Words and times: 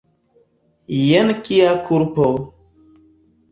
Jen 1.09 1.29
kia 1.49 1.77
kulpo! 1.91 2.27